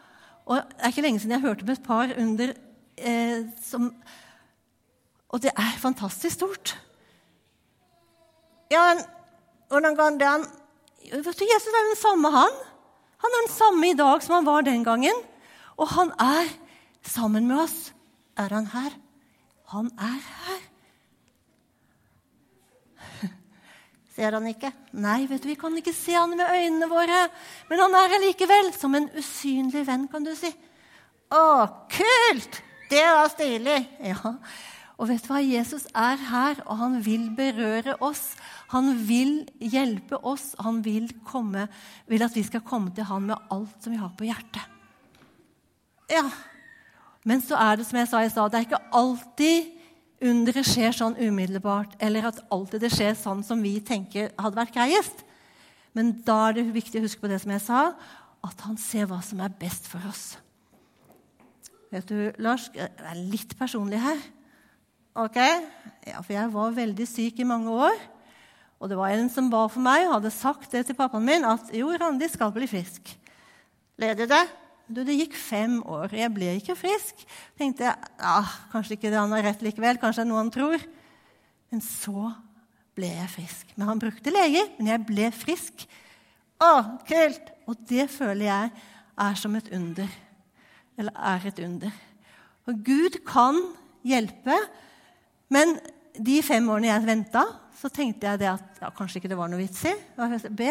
Og 0.46 0.56
det 0.56 0.64
er 0.78 0.92
ikke 0.92 1.04
lenge 1.04 1.20
siden 1.20 1.36
jeg 1.36 1.44
hørte 1.46 1.62
om 1.62 1.72
et 1.72 1.82
par 1.82 2.10
under 2.18 2.52
eh, 2.98 3.46
som 3.62 3.94
Og 5.28 5.42
det 5.42 5.50
er 5.56 5.78
fantastisk 5.82 6.34
stort. 6.34 6.74
Ja, 8.70 8.94
men 8.94 9.04
hvordan 9.68 9.96
kan 9.96 10.20
det 10.20 10.28
han 10.28 10.44
Jesus 11.04 11.66
er 11.66 11.86
den 11.90 11.96
samme, 12.00 12.30
han. 12.30 12.52
Han 13.18 13.34
er 13.34 13.46
den 13.46 13.52
samme 13.52 13.88
i 13.90 13.96
dag 13.98 14.22
som 14.22 14.34
han 14.34 14.46
var 14.46 14.60
den 14.60 14.84
gangen. 14.84 15.18
Og 15.76 15.88
han 15.88 16.12
er 16.20 16.48
sammen 17.02 17.48
med 17.48 17.60
oss. 17.64 17.92
Er 18.36 18.54
han 18.54 18.66
her? 18.66 18.94
Han 19.72 19.90
er 19.98 20.20
her. 20.20 20.73
Ser 24.14 24.36
han 24.36 24.46
ikke? 24.46 24.70
Nei, 25.02 25.24
vet 25.26 25.42
du, 25.42 25.48
vi 25.50 25.58
kan 25.58 25.74
ikke 25.78 25.94
se 25.96 26.14
han 26.14 26.36
med 26.38 26.46
øynene 26.46 26.86
våre. 26.90 27.24
Men 27.70 27.82
han 27.82 27.96
er 27.98 28.12
her 28.14 28.22
likevel, 28.22 28.70
som 28.76 28.94
en 28.94 29.08
usynlig 29.18 29.82
venn, 29.88 30.06
kan 30.10 30.26
du 30.26 30.30
si. 30.38 30.52
Å, 31.34 31.42
kult! 31.90 32.60
Det 32.90 33.02
var 33.02 33.32
stilig. 33.32 33.80
Ja, 34.06 34.36
og 34.94 35.08
vet 35.10 35.24
du 35.24 35.32
hva? 35.32 35.40
Jesus 35.42 35.88
er 35.90 36.20
her, 36.30 36.60
og 36.68 36.78
han 36.78 37.00
vil 37.02 37.26
berøre 37.34 37.96
oss. 38.04 38.36
Han 38.70 38.92
vil 39.08 39.40
hjelpe 39.58 40.20
oss. 40.22 40.52
Han 40.62 40.78
vil, 40.86 41.08
komme, 41.26 41.66
vil 42.06 42.22
at 42.22 42.36
vi 42.38 42.44
skal 42.46 42.62
komme 42.66 42.94
til 42.94 43.08
han 43.08 43.26
med 43.32 43.50
alt 43.50 43.74
som 43.82 43.94
vi 43.94 43.98
har 43.98 44.14
på 44.14 44.28
hjertet. 44.28 44.62
Ja, 46.12 46.28
Men 47.24 47.40
så 47.40 47.56
er 47.56 47.78
det 47.80 47.86
som 47.88 47.96
jeg 47.96 48.08
sa 48.10 48.18
i 48.20 48.28
stad, 48.28 48.50
det 48.52 48.58
er 48.58 48.66
ikke 48.66 48.86
alltid 48.92 49.70
underet 50.22 50.66
skjer 50.68 50.94
sånn 50.94 51.16
umiddelbart, 51.18 51.96
eller 52.02 52.30
at 52.30 52.42
alltid 52.54 52.84
det 52.84 52.92
skjer 52.94 53.16
sånn 53.18 53.42
som 53.46 53.62
vi 53.64 53.76
tenker 53.84 54.30
hadde 54.38 54.58
vært 54.58 54.76
greiest. 54.76 55.24
Men 55.94 56.12
da 56.26 56.48
er 56.48 56.58
det 56.58 56.68
viktig 56.74 57.00
å 57.00 57.06
huske 57.06 57.22
på 57.22 57.30
det 57.30 57.40
som 57.42 57.52
jeg 57.54 57.62
sa, 57.64 57.82
at 58.44 58.64
han 58.66 58.78
ser 58.80 59.06
hva 59.10 59.20
som 59.24 59.40
er 59.44 59.52
best 59.60 59.86
for 59.88 60.02
oss. 60.08 60.34
Vet 61.94 62.08
du, 62.10 62.32
Lars, 62.42 62.66
jeg 62.74 62.90
er 62.90 63.20
litt 63.30 63.54
personlig 63.58 64.00
her. 64.02 64.18
ok. 65.14 65.38
Ja, 66.06 66.20
For 66.20 66.32
jeg 66.34 66.52
var 66.52 66.74
veldig 66.74 67.06
syk 67.06 67.38
i 67.38 67.46
mange 67.46 67.70
år. 67.70 67.94
Og 68.82 68.90
det 68.90 68.98
var 68.98 69.14
en 69.14 69.30
som 69.30 69.46
ba 69.48 69.62
for 69.70 69.80
meg 69.80 70.08
og 70.08 70.16
hadde 70.18 70.34
sagt 70.34 70.74
det 70.74 70.82
til 70.88 70.98
pappaen 70.98 71.24
min, 71.24 71.46
at 71.46 71.70
jo, 71.72 71.92
Randi 71.94 72.28
skal 72.28 72.52
bli 72.52 72.66
frisk. 72.66 73.14
leder 73.96 74.26
du 74.26 74.34
det? 74.34 74.44
Du, 74.84 75.00
det 75.00 75.16
gikk 75.16 75.36
fem 75.40 75.78
år. 75.88 76.12
Jeg 76.12 76.32
ble 76.34 76.50
ikke 76.58 76.76
frisk. 76.76 77.22
Tenkte 77.56 77.86
jeg, 77.86 78.10
ja, 78.20 78.40
Kanskje 78.72 78.98
ikke 78.98 79.12
han 79.14 79.32
har 79.32 79.46
rett 79.46 79.62
likevel. 79.64 80.00
Kanskje 80.00 80.22
det 80.22 80.26
er 80.26 80.30
noe 80.32 80.42
han 80.42 80.52
tror. 80.52 80.84
Men 81.72 81.80
så 81.84 82.32
ble 82.94 83.10
jeg 83.14 83.30
frisk. 83.32 83.72
Men 83.74 83.88
Han 83.88 84.02
brukte 84.02 84.32
leger, 84.34 84.68
men 84.78 84.92
jeg 84.92 85.06
ble 85.08 85.30
frisk. 85.34 85.86
Å, 86.62 87.00
kult! 87.08 87.50
Og 87.64 87.80
det 87.88 88.10
føler 88.12 88.44
jeg 88.44 88.70
er 89.24 89.40
som 89.40 89.56
et 89.56 89.70
under. 89.74 90.10
Eller 91.00 91.16
er 91.32 91.48
et 91.48 91.62
under. 91.64 91.96
Og 92.68 92.84
Gud 92.84 93.18
kan 93.26 93.58
hjelpe, 94.04 94.56
men 95.52 95.78
de 96.14 96.38
fem 96.44 96.68
årene 96.70 96.90
jeg 96.90 97.06
venta, 97.08 97.42
så 97.80 97.90
tenkte 97.92 98.28
jeg 98.28 98.40
det 98.44 98.50
at 98.52 98.84
ja, 98.84 98.92
kanskje 98.94 99.20
ikke 99.20 99.32
det 99.32 99.38
var 99.40 99.50
noe 99.50 99.60
vits 99.60 99.82
i 99.88 99.92
å 100.20 100.28
be. 100.54 100.70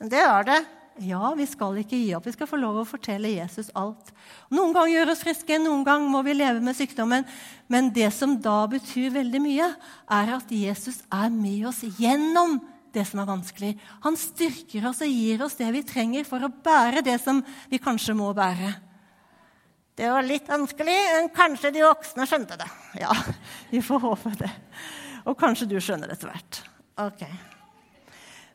Men 0.00 0.12
det 0.12 0.24
var 0.24 0.48
det. 0.48 0.58
Ja, 1.04 1.30
vi 1.38 1.46
skal 1.46 1.78
ikke 1.78 1.98
gi 1.98 2.14
opp. 2.16 2.26
Vi 2.26 2.34
skal 2.34 2.48
få 2.50 2.58
lov 2.58 2.80
å 2.80 2.86
fortelle 2.88 3.30
Jesus 3.30 3.68
alt. 3.78 4.10
Noen 4.50 4.72
ganger 4.74 4.94
gjør 4.96 5.12
oss 5.12 5.22
friske, 5.22 5.58
noen 5.62 5.84
ganger 5.86 6.10
må 6.10 6.22
vi 6.26 6.34
leve 6.34 6.62
med 6.64 6.74
sykdommen. 6.76 7.26
Men 7.70 7.92
det 7.94 8.08
som 8.16 8.34
da 8.42 8.64
betyr 8.70 9.12
veldig 9.14 9.42
mye, 9.44 9.68
er 10.18 10.32
at 10.34 10.50
Jesus 10.50 11.04
er 11.14 11.30
med 11.34 11.68
oss 11.70 11.84
gjennom 12.00 12.58
det 12.94 13.04
som 13.06 13.22
er 13.22 13.28
vanskelig. 13.28 13.72
Han 14.04 14.18
styrker 14.18 14.88
oss 14.90 15.02
og 15.04 15.12
gir 15.12 15.44
oss 15.44 15.58
det 15.60 15.68
vi 15.76 15.84
trenger 15.86 16.26
for 16.26 16.42
å 16.42 16.50
bære 16.50 17.04
det 17.06 17.18
som 17.22 17.44
vi 17.70 17.80
kanskje 17.82 18.16
må 18.18 18.32
bære. 18.36 18.72
Det 19.98 20.08
var 20.14 20.26
litt 20.26 20.46
vanskelig, 20.46 20.96
men 21.14 21.30
kanskje 21.34 21.72
de 21.74 21.82
voksne 21.82 22.26
skjønte 22.30 22.58
det. 22.58 22.68
Ja, 23.02 23.14
vi 23.70 23.82
får 23.82 24.02
håpe 24.06 24.34
det. 24.38 24.50
Og 25.26 25.38
kanskje 25.38 25.66
du 25.70 25.78
skjønner 25.82 26.10
det 26.10 26.18
etter 26.18 26.30
hvert. 26.32 26.60
Ok. 27.02 27.24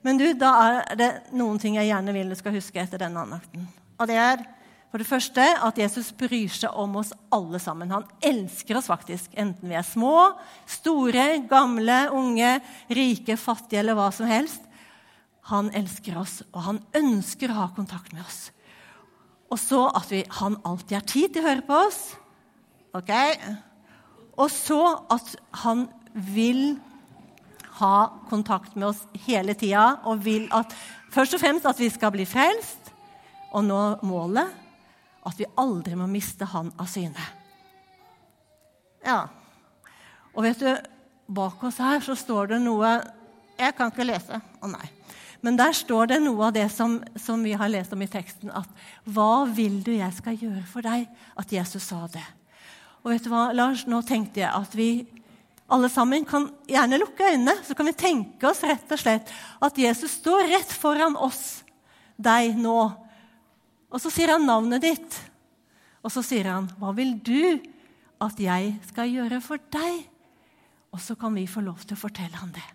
Men 0.03 0.19
du, 0.19 0.25
da 0.35 0.51
er 0.61 0.99
det 0.99 1.11
noen 1.35 1.59
ting 1.61 1.77
jeg 1.79 1.89
gjerne 1.89 2.15
vil 2.15 2.33
du 2.33 2.35
skal 2.37 2.55
huske 2.57 2.81
etter 2.81 3.01
denne 3.01 3.23
andakten. 3.23 3.65
Og 3.99 4.09
det 4.09 4.19
er 4.19 4.43
For 4.93 5.01
det 5.01 5.09
første 5.09 5.41
at 5.41 5.79
Jesus 5.81 6.11
bryr 6.13 6.51
seg 6.53 6.75
om 6.77 6.99
oss 6.99 7.15
alle 7.33 7.57
sammen. 7.57 7.89
Han 7.89 8.03
elsker 8.21 8.77
oss 8.77 8.91
faktisk, 8.91 9.31
enten 9.33 9.71
vi 9.71 9.73
er 9.73 9.87
små, 9.87 10.35
store, 10.69 11.23
gamle, 11.49 12.11
unge, 12.13 12.59
rike, 12.93 13.33
fattige 13.41 13.81
eller 13.81 13.97
hva 13.97 14.11
som 14.13 14.29
helst. 14.29 14.61
Han 15.49 15.71
elsker 15.73 16.19
oss, 16.21 16.43
og 16.53 16.61
han 16.67 16.83
ønsker 16.93 17.49
å 17.49 17.57
ha 17.63 17.65
kontakt 17.73 18.13
med 18.13 18.21
oss. 18.21 18.51
Og 19.49 19.57
så 19.57 19.81
at 19.97 20.13
vi, 20.13 20.21
han 20.37 20.59
alltid 20.61 20.99
har 20.99 21.09
tid 21.09 21.33
til 21.33 21.41
å 21.41 21.49
høre 21.49 21.65
på 21.65 21.81
oss. 21.87 21.99
Ok? 22.93 23.11
Og 24.37 24.49
så 24.53 24.81
at 25.13 25.33
han 25.65 25.87
vil 26.13 26.75
ha 27.79 27.97
kontakt 28.29 28.75
med 28.75 28.91
oss 28.91 29.03
hele 29.25 29.55
tida 29.57 29.99
og 30.09 30.23
vil 30.25 30.47
at 30.53 30.73
først 31.13 31.37
og 31.37 31.41
fremst 31.41 31.69
at 31.69 31.79
vi 31.81 31.89
skal 31.93 32.13
bli 32.13 32.25
frelst, 32.29 32.91
og 33.53 33.65
nå 33.65 33.81
målet 34.05 34.49
at 35.23 35.39
vi 35.39 35.47
aldri 35.61 35.95
må 35.97 36.07
miste 36.09 36.45
han 36.49 36.71
av 36.77 36.89
syne. 36.89 37.27
Ja. 39.05 39.27
Og 40.33 40.43
vet 40.45 40.63
du, 40.63 40.69
bak 41.27 41.63
oss 41.63 41.79
her 41.83 42.01
så 42.03 42.15
står 42.17 42.55
det 42.55 42.63
noe 42.63 42.97
Jeg 43.53 43.75
kan 43.77 43.91
ikke 43.91 44.07
lese. 44.07 44.39
Å 44.65 44.67
nei. 44.67 44.87
Men 45.43 45.57
der 45.59 45.75
står 45.75 46.07
det 46.09 46.21
noe 46.23 46.47
av 46.47 46.55
det 46.55 46.65
som, 46.73 46.95
som 47.19 47.43
vi 47.45 47.53
har 47.53 47.69
lest 47.69 47.93
om 47.93 48.01
i 48.01 48.09
teksten. 48.09 48.49
At 48.49 48.69
'Hva 49.05 49.45
vil 49.45 49.83
du 49.83 49.91
jeg 49.91 50.13
skal 50.13 50.39
gjøre 50.39 50.63
for 50.65 50.81
deg?' 50.81 51.07
At 51.37 51.51
Jesus 51.53 51.83
sa 51.83 52.07
det. 52.07 52.25
Og 53.03 53.11
vet 53.11 53.23
du 53.23 53.29
hva, 53.29 53.51
Lars, 53.51 53.85
nå 53.85 54.01
tenkte 54.01 54.39
jeg 54.39 54.49
at 54.49 54.75
vi 54.75 55.05
alle 55.73 55.89
sammen 55.89 56.25
kan 56.29 56.47
gjerne 56.69 56.99
lukke 57.01 57.31
øynene. 57.33 57.57
Så 57.65 57.75
kan 57.77 57.89
vi 57.89 57.95
tenke 57.97 58.49
oss 58.49 58.63
rett 58.65 58.91
og 58.93 59.01
slett 59.01 59.31
at 59.63 59.79
Jesus 59.79 60.19
står 60.19 60.47
rett 60.51 60.73
foran 60.73 61.17
oss, 61.17 61.63
deg, 62.15 62.53
nå. 62.59 62.77
Og 63.93 64.01
så 64.01 64.11
sier 64.13 64.35
han 64.35 64.45
navnet 64.45 64.83
ditt. 64.85 65.19
Og 66.03 66.11
så 66.11 66.21
sier 66.25 66.49
han, 66.51 66.67
'Hva 66.77 66.93
vil 66.95 67.17
du 67.19 67.61
at 68.21 68.39
jeg 68.39 68.79
skal 68.87 69.09
gjøre 69.09 69.41
for 69.41 69.57
deg?' 69.71 70.09
Og 70.93 71.01
så 71.01 71.15
kan 71.17 71.33
vi 71.33 71.47
få 71.47 71.61
lov 71.61 71.79
til 71.81 71.97
å 71.97 72.03
fortelle 72.05 72.37
ham 72.37 72.51
det. 72.53 72.65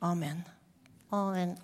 Amen. 0.00 0.44
Amen. 1.12 1.58